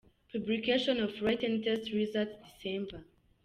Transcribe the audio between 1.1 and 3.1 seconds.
Written test results ,December,.